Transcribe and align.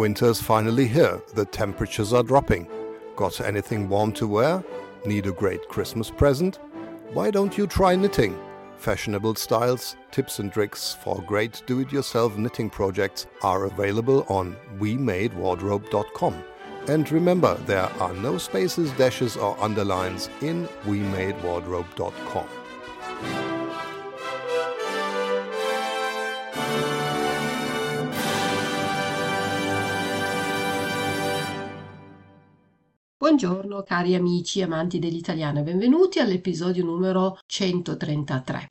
Winter's 0.00 0.40
finally 0.40 0.88
here, 0.88 1.20
the 1.34 1.44
temperatures 1.44 2.14
are 2.14 2.22
dropping. 2.22 2.66
Got 3.16 3.42
anything 3.42 3.86
warm 3.86 4.12
to 4.12 4.26
wear? 4.26 4.64
Need 5.04 5.26
a 5.26 5.30
great 5.32 5.68
Christmas 5.68 6.08
present? 6.08 6.58
Why 7.12 7.30
don't 7.30 7.58
you 7.58 7.66
try 7.66 7.96
knitting? 7.96 8.34
Fashionable 8.78 9.34
styles, 9.34 9.96
tips 10.10 10.38
and 10.38 10.50
tricks 10.50 10.96
for 11.04 11.20
great 11.26 11.62
do 11.66 11.80
it 11.80 11.92
yourself 11.92 12.38
knitting 12.38 12.70
projects 12.70 13.26
are 13.42 13.66
available 13.66 14.24
on 14.30 14.56
WeMadeWardrobe.com. 14.78 16.44
And 16.88 17.12
remember, 17.12 17.56
there 17.66 17.90
are 18.00 18.14
no 18.14 18.38
spaces, 18.38 18.92
dashes, 18.92 19.36
or 19.36 19.54
underlines 19.62 20.30
in 20.40 20.66
WeMadeWardrobe.com. 20.86 22.59
Buongiorno 33.40 33.82
cari 33.84 34.14
amici 34.14 34.60
amanti 34.60 34.98
dell'italiano 34.98 35.60
e 35.60 35.62
benvenuti 35.62 36.18
all'episodio 36.18 36.84
numero 36.84 37.38
133. 37.46 38.66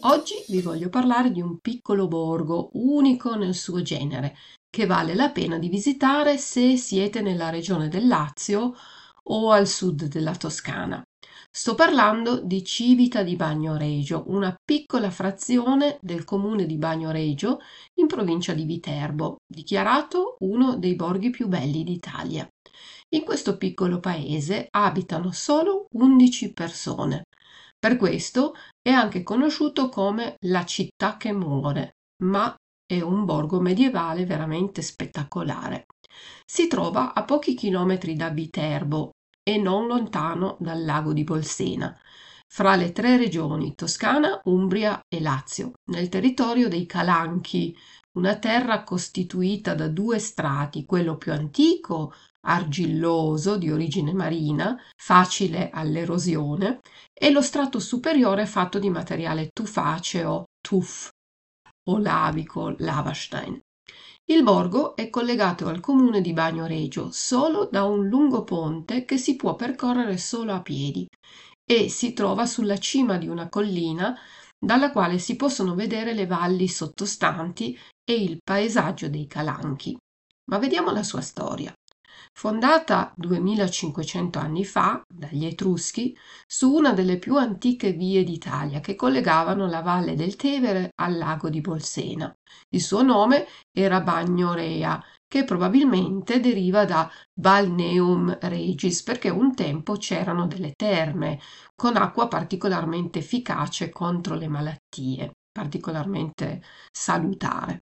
Oggi 0.00 0.34
vi 0.48 0.62
voglio 0.62 0.88
parlare 0.88 1.30
di 1.30 1.42
un 1.42 1.58
piccolo 1.58 2.08
borgo 2.08 2.70
unico 2.72 3.34
nel 3.34 3.54
suo 3.54 3.82
genere, 3.82 4.34
che 4.76 4.84
vale 4.84 5.14
la 5.14 5.30
pena 5.30 5.56
di 5.58 5.70
visitare 5.70 6.36
se 6.36 6.76
siete 6.76 7.22
nella 7.22 7.48
regione 7.48 7.88
del 7.88 8.06
Lazio 8.06 8.74
o 9.22 9.50
al 9.50 9.66
sud 9.66 10.04
della 10.04 10.36
Toscana. 10.36 11.02
Sto 11.50 11.74
parlando 11.74 12.42
di 12.42 12.62
Civita 12.62 13.22
di 13.22 13.36
Bagnoregio, 13.36 14.24
una 14.26 14.54
piccola 14.62 15.10
frazione 15.10 15.96
del 16.02 16.24
comune 16.24 16.66
di 16.66 16.76
Bagnoregio 16.76 17.60
in 18.00 18.06
provincia 18.06 18.52
di 18.52 18.66
Viterbo, 18.66 19.38
dichiarato 19.50 20.36
uno 20.40 20.76
dei 20.76 20.94
borghi 20.94 21.30
più 21.30 21.48
belli 21.48 21.82
d'Italia. 21.82 22.46
In 23.14 23.24
questo 23.24 23.56
piccolo 23.56 23.98
paese 23.98 24.66
abitano 24.68 25.32
solo 25.32 25.86
11 25.92 26.52
persone. 26.52 27.22
Per 27.78 27.96
questo 27.96 28.52
è 28.82 28.90
anche 28.90 29.22
conosciuto 29.22 29.88
come 29.88 30.34
la 30.40 30.66
città 30.66 31.16
che 31.16 31.32
muore, 31.32 31.92
ma 32.24 32.54
è 32.86 33.00
un 33.00 33.24
borgo 33.24 33.60
medievale 33.60 34.24
veramente 34.24 34.80
spettacolare. 34.80 35.86
Si 36.44 36.68
trova 36.68 37.12
a 37.12 37.24
pochi 37.24 37.54
chilometri 37.54 38.14
da 38.14 38.30
Viterbo 38.30 39.10
e 39.42 39.58
non 39.58 39.86
lontano 39.86 40.56
dal 40.60 40.84
lago 40.84 41.12
di 41.12 41.24
Bolsena, 41.24 41.98
fra 42.48 42.76
le 42.76 42.92
tre 42.92 43.16
regioni 43.16 43.74
Toscana, 43.74 44.40
Umbria 44.44 45.00
e 45.08 45.20
Lazio, 45.20 45.72
nel 45.90 46.08
territorio 46.08 46.68
dei 46.68 46.86
Calanchi, 46.86 47.76
una 48.12 48.36
terra 48.36 48.84
costituita 48.84 49.74
da 49.74 49.88
due 49.88 50.18
strati, 50.20 50.84
quello 50.84 51.16
più 51.16 51.32
antico, 51.32 52.14
argilloso, 52.42 53.56
di 53.58 53.70
origine 53.70 54.12
marina, 54.12 54.80
facile 54.96 55.70
all'erosione, 55.70 56.78
e 57.12 57.30
lo 57.30 57.42
strato 57.42 57.80
superiore 57.80 58.46
fatto 58.46 58.78
di 58.78 58.88
materiale 58.88 59.50
tufaceo, 59.52 60.44
tuff, 60.60 61.10
o 61.88 61.98
lavico, 61.98 62.74
lavastein. 62.78 63.60
Il 64.28 64.42
borgo 64.42 64.96
è 64.96 65.08
collegato 65.08 65.68
al 65.68 65.80
comune 65.80 66.20
di 66.20 66.32
Bagnoregio 66.32 67.10
solo 67.12 67.68
da 67.70 67.84
un 67.84 68.08
lungo 68.08 68.42
ponte 68.42 69.04
che 69.04 69.18
si 69.18 69.36
può 69.36 69.54
percorrere 69.54 70.18
solo 70.18 70.52
a 70.52 70.62
piedi 70.62 71.06
e 71.64 71.88
si 71.88 72.12
trova 72.12 72.44
sulla 72.46 72.78
cima 72.78 73.18
di 73.18 73.28
una 73.28 73.48
collina 73.48 74.16
dalla 74.58 74.90
quale 74.90 75.18
si 75.18 75.36
possono 75.36 75.74
vedere 75.74 76.12
le 76.12 76.26
valli 76.26 76.66
sottostanti 76.66 77.78
e 78.04 78.14
il 78.14 78.38
paesaggio 78.42 79.08
dei 79.08 79.26
Calanchi. 79.26 79.96
Ma 80.50 80.58
vediamo 80.58 80.90
la 80.90 81.02
sua 81.02 81.20
storia. 81.20 81.72
Fondata 82.32 83.12
2500 83.16 84.38
anni 84.38 84.64
fa 84.64 85.02
dagli 85.08 85.44
Etruschi 85.44 86.16
su 86.46 86.72
una 86.72 86.92
delle 86.92 87.18
più 87.18 87.36
antiche 87.36 87.92
vie 87.92 88.24
d'Italia 88.24 88.80
che 88.80 88.94
collegavano 88.94 89.66
la 89.66 89.80
valle 89.80 90.14
del 90.14 90.36
Tevere 90.36 90.90
al 90.96 91.16
lago 91.16 91.48
di 91.48 91.60
Bolsena. 91.60 92.32
Il 92.70 92.80
suo 92.82 93.02
nome 93.02 93.46
era 93.72 94.00
Bagnorea, 94.00 95.02
che 95.26 95.44
probabilmente 95.44 96.40
deriva 96.40 96.84
da 96.84 97.10
Balneum 97.32 98.38
Regis, 98.40 99.02
perché 99.02 99.28
un 99.28 99.54
tempo 99.54 99.94
c'erano 99.94 100.46
delle 100.46 100.72
terme 100.76 101.40
con 101.74 101.96
acqua 101.96 102.28
particolarmente 102.28 103.18
efficace 103.18 103.90
contro 103.90 104.34
le 104.34 104.48
malattie, 104.48 105.32
particolarmente 105.50 106.62
salutare. 106.92 107.85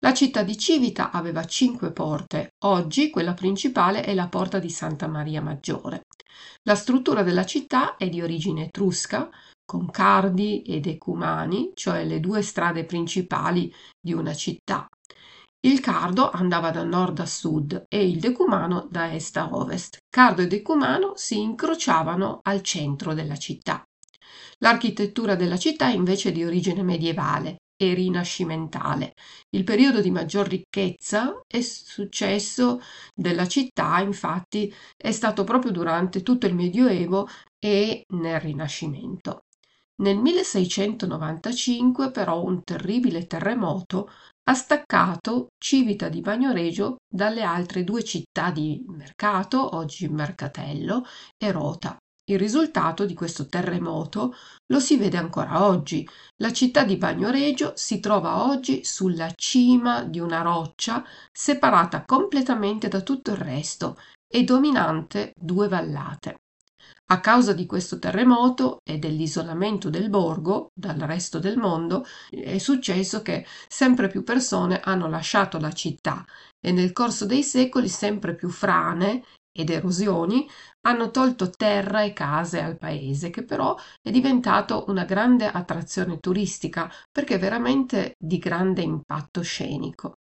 La 0.00 0.14
città 0.14 0.44
di 0.44 0.56
Civita 0.56 1.10
aveva 1.10 1.44
cinque 1.44 1.90
porte, 1.90 2.50
oggi 2.64 3.10
quella 3.10 3.34
principale 3.34 4.02
è 4.02 4.14
la 4.14 4.28
porta 4.28 4.60
di 4.60 4.70
Santa 4.70 5.08
Maria 5.08 5.42
Maggiore. 5.42 6.02
La 6.62 6.76
struttura 6.76 7.24
della 7.24 7.44
città 7.44 7.96
è 7.96 8.08
di 8.08 8.22
origine 8.22 8.66
etrusca, 8.66 9.28
con 9.64 9.90
cardi 9.90 10.62
ed 10.62 10.86
ecumani, 10.86 11.72
cioè 11.74 12.04
le 12.04 12.20
due 12.20 12.42
strade 12.42 12.84
principali 12.84 13.74
di 14.00 14.12
una 14.12 14.34
città. 14.34 14.86
Il 15.60 15.80
cardo 15.80 16.30
andava 16.30 16.70
da 16.70 16.84
nord 16.84 17.18
a 17.18 17.26
sud 17.26 17.86
e 17.88 18.08
il 18.08 18.20
decumano 18.20 18.86
da 18.88 19.12
est 19.12 19.36
a 19.36 19.48
ovest. 19.52 19.96
Cardo 20.08 20.42
e 20.42 20.46
decumano 20.46 21.14
si 21.16 21.40
incrociavano 21.40 22.38
al 22.42 22.62
centro 22.62 23.14
della 23.14 23.36
città. 23.36 23.82
L'architettura 24.58 25.34
della 25.34 25.58
città 25.58 25.88
è 25.88 25.94
invece 25.94 26.30
di 26.30 26.44
origine 26.44 26.84
medievale 26.84 27.56
e 27.78 27.94
rinascimentale. 27.94 29.14
Il 29.50 29.64
periodo 29.64 30.00
di 30.00 30.10
maggior 30.10 30.48
ricchezza 30.48 31.40
e 31.46 31.62
successo 31.62 32.80
della 33.14 33.46
città, 33.46 34.00
infatti, 34.00 34.74
è 34.96 35.12
stato 35.12 35.44
proprio 35.44 35.70
durante 35.70 36.22
tutto 36.22 36.46
il 36.46 36.54
Medioevo 36.54 37.28
e 37.58 38.04
nel 38.08 38.40
Rinascimento. 38.40 39.44
Nel 40.00 40.16
1695 40.18 42.10
però 42.10 42.44
un 42.44 42.62
terribile 42.62 43.26
terremoto 43.26 44.10
ha 44.44 44.54
staccato 44.54 45.48
Civita 45.58 46.08
di 46.08 46.20
Bagnoregio 46.20 46.96
dalle 47.08 47.42
altre 47.42 47.84
due 47.84 48.02
città 48.04 48.50
di 48.50 48.82
mercato, 48.88 49.76
oggi 49.76 50.08
Mercatello, 50.08 51.04
e 51.36 51.52
Rota. 51.52 51.96
Il 52.28 52.38
risultato 52.38 53.06
di 53.06 53.14
questo 53.14 53.46
terremoto 53.46 54.34
lo 54.66 54.80
si 54.80 54.98
vede 54.98 55.16
ancora 55.16 55.64
oggi. 55.64 56.06
La 56.36 56.52
città 56.52 56.84
di 56.84 56.98
Bagnoregio 56.98 57.72
si 57.74 58.00
trova 58.00 58.44
oggi 58.44 58.84
sulla 58.84 59.32
cima 59.34 60.04
di 60.04 60.20
una 60.20 60.42
roccia 60.42 61.02
separata 61.32 62.04
completamente 62.04 62.88
da 62.88 63.00
tutto 63.00 63.30
il 63.30 63.38
resto 63.38 63.96
e 64.30 64.44
dominante 64.44 65.32
due 65.40 65.68
vallate. 65.68 66.42
A 67.10 67.20
causa 67.20 67.54
di 67.54 67.64
questo 67.64 67.98
terremoto 67.98 68.80
e 68.84 68.98
dell'isolamento 68.98 69.88
del 69.88 70.10
borgo 70.10 70.70
dal 70.74 70.98
resto 70.98 71.38
del 71.38 71.56
mondo, 71.56 72.04
è 72.28 72.58
successo 72.58 73.22
che 73.22 73.46
sempre 73.66 74.08
più 74.08 74.22
persone 74.22 74.80
hanno 74.80 75.08
lasciato 75.08 75.58
la 75.58 75.72
città 75.72 76.22
e 76.60 76.72
nel 76.72 76.92
corso 76.92 77.24
dei 77.24 77.42
secoli 77.42 77.88
sempre 77.88 78.34
più 78.34 78.50
frane 78.50 79.24
ed 79.58 79.70
erosioni 79.70 80.48
hanno 80.82 81.10
tolto 81.10 81.50
terra 81.50 82.02
e 82.02 82.12
case 82.12 82.62
al 82.62 82.78
paese, 82.78 83.30
che 83.30 83.42
però 83.42 83.76
è 84.00 84.10
diventato 84.12 84.84
una 84.86 85.04
grande 85.04 85.50
attrazione 85.50 86.18
turistica 86.20 86.88
perché 87.10 87.38
veramente 87.38 88.14
di 88.16 88.38
grande 88.38 88.82
impatto 88.82 89.42
scenico. 89.42 90.18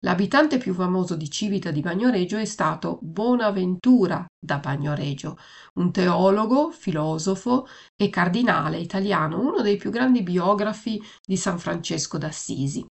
L'abitante 0.00 0.58
più 0.58 0.74
famoso 0.74 1.14
di 1.14 1.30
Civita 1.30 1.70
di 1.70 1.80
Bagnoregio 1.80 2.36
è 2.36 2.44
stato 2.44 2.98
Bonaventura 3.00 4.26
da 4.36 4.58
Bagnoregio, 4.58 5.36
un 5.74 5.92
teologo, 5.92 6.72
filosofo 6.72 7.66
e 7.94 8.10
cardinale 8.10 8.78
italiano, 8.78 9.40
uno 9.40 9.60
dei 9.62 9.76
più 9.76 9.90
grandi 9.90 10.24
biografi 10.24 11.00
di 11.24 11.36
San 11.36 11.60
Francesco 11.60 12.18
d'Assisi. 12.18 12.84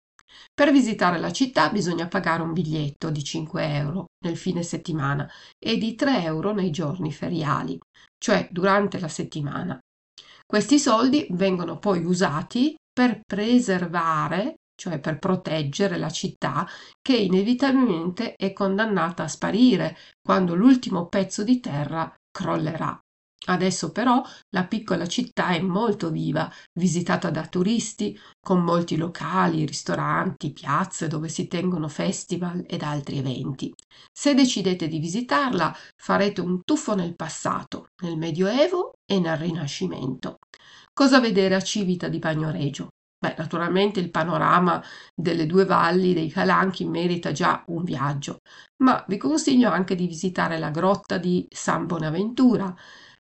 Per 0.54 0.72
visitare 0.72 1.19
la 1.19 1.32
città 1.32 1.70
bisogna 1.70 2.08
pagare 2.08 2.42
un 2.42 2.52
biglietto 2.52 3.10
di 3.10 3.22
5 3.22 3.75
euro 3.75 4.06
nel 4.25 4.36
fine 4.36 4.62
settimana 4.62 5.30
e 5.58 5.78
di 5.78 5.94
3 5.94 6.22
euro 6.25 6.52
nei 6.52 6.70
giorni 6.70 7.12
feriali, 7.12 7.78
cioè 8.19 8.48
durante 8.50 8.98
la 8.98 9.08
settimana. 9.08 9.78
Questi 10.44 10.78
soldi 10.78 11.26
vengono 11.30 11.78
poi 11.78 12.04
usati 12.04 12.75
per 12.92 13.20
preservare, 13.25 14.54
cioè 14.75 14.98
per 14.98 15.19
proteggere 15.19 15.98
la 15.98 16.10
città 16.10 16.66
che 17.00 17.16
inevitabilmente 17.16 18.34
è 18.34 18.52
condannata 18.52 19.25
a 19.25 19.28
sparire 19.28 19.96
quando 20.22 20.54
l'ultimo 20.54 21.06
pezzo 21.06 21.44
di 21.44 21.60
terra 21.60 22.12
crollerà. 22.30 22.98
Adesso 23.49 23.93
però 23.93 24.23
la 24.50 24.67
piccola 24.67 25.06
città 25.06 25.49
è 25.49 25.61
molto 25.61 26.11
viva, 26.11 26.53
visitata 26.79 27.31
da 27.31 27.47
turisti, 27.47 28.19
con 28.39 28.62
molti 28.62 28.97
locali, 28.97 29.65
ristoranti, 29.65 30.53
piazze 30.53 31.09
dove 31.09 31.29
si 31.29 31.49
tengono 31.49 31.89
festival 31.89 32.65
ed 32.69 32.83
altri 32.83 33.19
eventi. 33.19 33.73
Se 34.12 34.35
decidete 34.35 34.87
di 34.87 34.99
visitarla, 34.99 35.75
farete 35.97 36.43
un 36.43 36.61
tuffo 36.62 36.95
nel 36.95 37.15
passato, 37.17 37.89
nel 38.03 38.19
Medioevo 38.19 38.93
e 39.06 39.19
nel 39.19 39.39
Rinascimento. 39.39 40.37
Cosa 40.93 41.19
vedere 41.19 41.55
a 41.55 41.62
Civita 41.62 42.09
di 42.09 42.19
Bagnoregio? 42.19 42.89
Beh, 43.21 43.35
naturalmente 43.37 43.99
il 43.99 44.11
panorama 44.11 44.81
delle 45.15 45.47
due 45.47 45.65
valli 45.65 46.12
dei 46.12 46.29
Calanchi 46.29 46.85
merita 46.85 47.33
già 47.33 47.65
un 47.69 47.83
viaggio, 47.83 48.39
ma 48.83 49.05
vi 49.09 49.17
consiglio 49.17 49.71
anche 49.71 49.97
di 49.97 50.06
visitare 50.06 50.59
la 50.59 50.71
grotta 50.71 51.19
di 51.19 51.45
San 51.49 51.87
Bonaventura, 51.87 52.73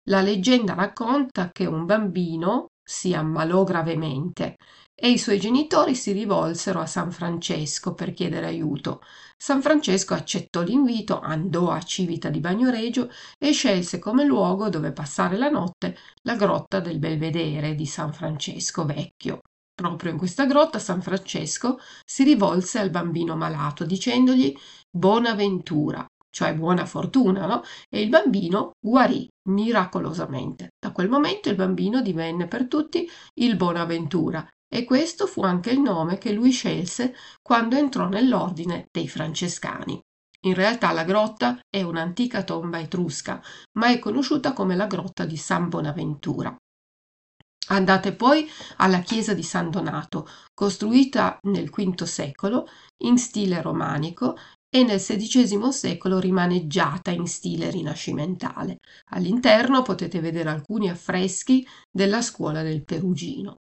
la 0.07 0.21
leggenda 0.21 0.73
racconta 0.73 1.49
che 1.51 1.65
un 1.65 1.85
bambino 1.85 2.67
si 2.83 3.13
ammalò 3.13 3.63
gravemente 3.63 4.55
e 4.93 5.09
i 5.09 5.17
suoi 5.17 5.39
genitori 5.39 5.95
si 5.95 6.11
rivolsero 6.11 6.79
a 6.79 6.85
San 6.85 7.11
Francesco 7.11 7.93
per 7.93 8.13
chiedere 8.13 8.45
aiuto. 8.45 9.01
San 9.37 9.61
Francesco 9.61 10.13
accettò 10.13 10.61
l'invito, 10.61 11.19
andò 11.19 11.71
a 11.71 11.81
Civita 11.81 12.29
di 12.29 12.39
Bagnoregio 12.39 13.09
e 13.37 13.51
scelse 13.51 13.99
come 13.99 14.23
luogo 14.23 14.69
dove 14.69 14.93
passare 14.93 15.37
la 15.37 15.49
notte 15.49 15.97
la 16.21 16.35
grotta 16.35 16.79
del 16.79 16.99
Belvedere 16.99 17.75
di 17.75 17.85
San 17.85 18.13
Francesco 18.13 18.85
Vecchio. 18.85 19.41
Proprio 19.73 20.11
in 20.11 20.17
questa 20.17 20.45
grotta 20.45 20.79
San 20.79 21.01
Francesco 21.01 21.77
si 22.05 22.23
rivolse 22.23 22.79
al 22.79 22.91
bambino 22.91 23.35
malato 23.35 23.85
dicendogli 23.85 24.55
Bonaventura, 24.89 26.05
cioè 26.35 26.53
buona 26.53 26.85
fortuna, 26.85 27.45
no? 27.45 27.63
E 27.89 28.01
il 28.01 28.09
bambino 28.09 28.71
guarì 28.77 29.25
miracolosamente. 29.49 30.73
Da 30.77 30.91
quel 30.91 31.07
momento 31.07 31.47
il 31.47 31.55
bambino 31.55 32.01
divenne 32.01 32.45
per 32.45 32.67
tutti 32.67 33.09
il 33.35 33.55
Bonaventura 33.55 34.45
e 34.67 34.83
questo 34.83 35.27
fu 35.27 35.43
anche 35.43 35.69
il 35.69 35.79
nome 35.79 36.17
che 36.17 36.33
lui 36.33 36.51
scelse 36.51 37.15
quando 37.41 37.77
entrò 37.77 38.09
nell'ordine 38.09 38.87
dei 38.91 39.07
francescani. 39.07 39.97
In 40.41 40.55
realtà 40.55 40.91
la 40.91 41.05
grotta 41.05 41.57
è 41.69 41.81
un'antica 41.81 42.43
tomba 42.43 42.79
etrusca, 42.79 43.41
ma 43.79 43.87
è 43.87 43.99
conosciuta 43.99 44.51
come 44.51 44.75
la 44.75 44.87
grotta 44.87 45.23
di 45.23 45.37
San 45.37 45.69
Bonaventura. 45.69 46.53
Andate 47.67 48.13
poi 48.13 48.47
alla 48.77 48.99
chiesa 48.99 49.33
di 49.33 49.41
San 49.41 49.71
Donato, 49.71 50.27
costruita 50.53 51.39
nel 51.43 51.69
V 51.69 52.03
secolo 52.03 52.67
in 53.03 53.17
stile 53.17 53.59
romanico 53.61 54.37
e 54.75 54.83
nel 54.83 54.99
XVI 54.99 55.71
secolo 55.71 56.19
rimaneggiata 56.19 57.09
in 57.09 57.27
stile 57.27 57.71
rinascimentale. 57.71 58.79
All'interno 59.11 59.83
potete 59.83 60.19
vedere 60.19 60.49
alcuni 60.49 60.89
affreschi 60.89 61.65
della 61.89 62.21
scuola 62.21 62.61
del 62.61 62.83
Perugino. 62.83 63.55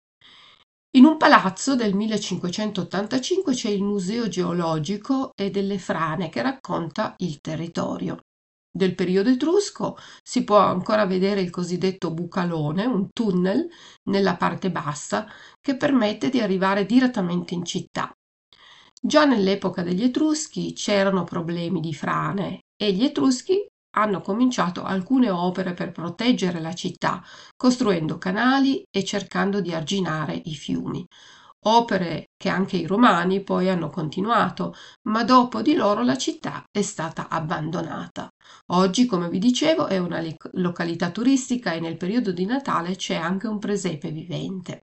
In 0.93 1.05
un 1.05 1.17
palazzo 1.17 1.75
del 1.75 1.97
1585 1.97 3.55
c'è 3.55 3.71
il 3.71 3.83
Museo 3.83 4.29
geologico 4.29 5.33
e 5.35 5.51
delle 5.51 5.81
frane 5.81 6.29
che 6.29 6.43
racconta 6.43 7.15
il 7.17 7.41
territorio. 7.41 8.21
Del 8.71 8.95
periodo 8.95 9.31
etrusco 9.31 9.97
si 10.23 10.45
può 10.45 10.59
ancora 10.59 11.07
vedere 11.07 11.41
il 11.41 11.51
cosiddetto 11.51 12.13
bucalone, 12.13 12.85
un 12.85 13.09
tunnel 13.13 13.69
nella 14.05 14.37
parte 14.37 14.71
bassa 14.71 15.27
che 15.61 15.77
permette 15.77 16.29
di 16.29 16.41
arrivare 16.41 16.87
direttamente 16.87 17.55
in 17.55 17.65
città. 17.65 18.15
Già 19.03 19.25
nell'epoca 19.25 19.83
degli 19.83 20.03
Etruschi 20.03 20.75
c'erano 20.75 21.25
problemi 21.25 21.81
di 21.81 21.95
frane 21.95 22.65
e 22.77 22.93
gli 22.93 23.03
Etruschi 23.03 23.67
hanno 23.97 24.21
cominciato 24.21 24.83
alcune 24.85 25.31
opere 25.31 25.73
per 25.73 25.91
proteggere 25.91 26.61
la 26.61 26.75
città, 26.75 27.23
costruendo 27.57 28.19
canali 28.19 28.83
e 28.91 29.03
cercando 29.03 29.61
di 29.61 29.73
arginare 29.73 30.39
i 30.45 30.55
fiumi. 30.55 31.05
Opere 31.65 32.27
che 32.37 32.51
anche 32.51 32.77
i 32.77 32.87
romani 32.87 33.43
poi 33.43 33.71
hanno 33.71 33.89
continuato, 33.89 34.75
ma 35.09 35.25
dopo 35.25 35.63
di 35.63 35.75
loro 35.75 36.03
la 36.03 36.17
città 36.17 36.65
è 36.71 36.83
stata 36.83 37.29
abbandonata. 37.29 38.29
Oggi, 38.73 39.07
come 39.07 39.31
vi 39.31 39.39
dicevo, 39.39 39.87
è 39.87 39.97
una 39.97 40.23
località 40.53 41.11
turistica 41.11 41.73
e 41.73 41.81
nel 41.81 41.97
periodo 41.97 42.33
di 42.33 42.45
Natale 42.45 42.97
c'è 42.97 43.15
anche 43.15 43.47
un 43.47 43.59
presepe 43.59 44.11
vivente. 44.11 44.83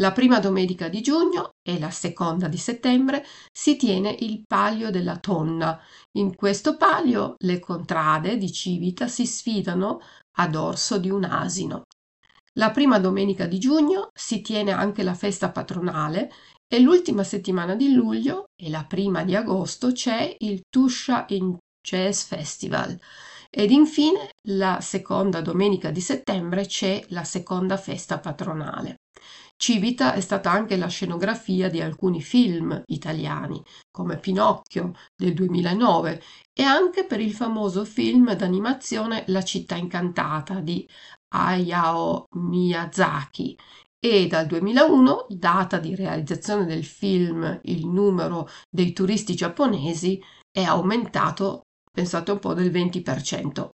La 0.00 0.12
prima 0.12 0.40
domenica 0.40 0.88
di 0.88 1.02
giugno 1.02 1.56
e 1.62 1.78
la 1.78 1.90
seconda 1.90 2.48
di 2.48 2.56
settembre 2.56 3.22
si 3.52 3.76
tiene 3.76 4.16
il 4.20 4.44
Palio 4.46 4.90
della 4.90 5.18
Tonna. 5.18 5.78
In 6.12 6.34
questo 6.36 6.78
palio 6.78 7.34
le 7.40 7.58
contrade 7.58 8.38
di 8.38 8.50
Civita 8.50 9.08
si 9.08 9.26
sfidano 9.26 10.00
a 10.38 10.48
dorso 10.48 10.96
di 10.96 11.10
un 11.10 11.24
asino. 11.24 11.82
La 12.54 12.70
prima 12.70 12.98
domenica 12.98 13.44
di 13.44 13.58
giugno 13.58 14.08
si 14.14 14.40
tiene 14.40 14.72
anche 14.72 15.02
la 15.02 15.14
festa 15.14 15.50
patronale 15.50 16.32
e 16.66 16.80
l'ultima 16.80 17.22
settimana 17.22 17.74
di 17.74 17.92
luglio 17.92 18.46
e 18.56 18.70
la 18.70 18.86
prima 18.86 19.22
di 19.22 19.36
agosto 19.36 19.92
c'è 19.92 20.34
il 20.38 20.62
Tuscia 20.70 21.26
in 21.28 21.58
Jazz 21.78 22.22
Festival. 22.22 22.98
Ed 23.50 23.70
infine 23.70 24.30
la 24.48 24.80
seconda 24.80 25.42
domenica 25.42 25.90
di 25.90 26.00
settembre 26.00 26.64
c'è 26.64 27.04
la 27.08 27.24
seconda 27.24 27.76
festa 27.76 28.18
patronale. 28.18 28.94
Civita 29.62 30.14
è 30.14 30.20
stata 30.20 30.50
anche 30.50 30.78
la 30.78 30.86
scenografia 30.86 31.68
di 31.68 31.82
alcuni 31.82 32.22
film 32.22 32.82
italiani, 32.86 33.62
come 33.90 34.18
Pinocchio 34.18 34.92
del 35.14 35.34
2009, 35.34 36.22
e 36.54 36.62
anche 36.62 37.04
per 37.04 37.20
il 37.20 37.34
famoso 37.34 37.84
film 37.84 38.32
d'animazione 38.34 39.24
La 39.26 39.42
città 39.42 39.74
incantata 39.76 40.60
di 40.60 40.88
Hayao 41.34 42.28
Miyazaki. 42.36 43.54
E 43.98 44.26
dal 44.28 44.46
2001, 44.46 45.26
data 45.28 45.78
di 45.78 45.94
realizzazione 45.94 46.64
del 46.64 46.86
film, 46.86 47.60
il 47.64 47.86
numero 47.86 48.48
dei 48.70 48.94
turisti 48.94 49.34
giapponesi 49.34 50.18
è 50.50 50.62
aumentato, 50.62 51.64
pensate 51.92 52.30
un 52.30 52.38
po', 52.38 52.54
del 52.54 52.70
20%. 52.70 53.68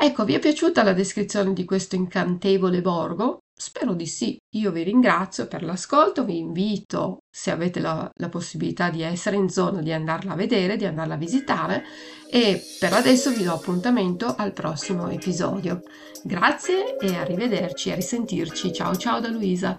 Ecco, 0.00 0.24
vi 0.24 0.34
è 0.34 0.38
piaciuta 0.38 0.84
la 0.84 0.92
descrizione 0.92 1.52
di 1.52 1.64
questo 1.64 1.96
incantevole 1.96 2.80
borgo? 2.80 3.40
Spero 3.60 3.92
di 3.94 4.06
sì. 4.06 4.38
Io 4.54 4.70
vi 4.70 4.84
ringrazio 4.84 5.48
per 5.48 5.64
l'ascolto, 5.64 6.24
vi 6.24 6.38
invito, 6.38 7.22
se 7.28 7.50
avete 7.50 7.80
la, 7.80 8.08
la, 8.14 8.28
possibilità 8.28 8.88
di 8.88 9.02
essere 9.02 9.34
in 9.34 9.48
zona, 9.48 9.82
di 9.82 9.92
andarla 9.92 10.34
a 10.34 10.36
vedere, 10.36 10.76
di 10.76 10.84
andarla 10.84 11.14
a 11.14 11.16
visitare 11.16 11.82
e 12.30 12.62
per 12.78 12.92
adesso 12.92 13.32
vi 13.32 13.42
do 13.42 13.52
appuntamento 13.52 14.32
al 14.36 14.52
prossimo 14.52 15.08
episodio. 15.08 15.80
Grazie 16.22 16.96
e 16.98 17.16
arrivederci, 17.16 17.90
a 17.90 17.96
risentirci. 17.96 18.72
Ciao 18.72 18.94
ciao 18.94 19.18
da 19.18 19.28
Luisa. 19.28 19.76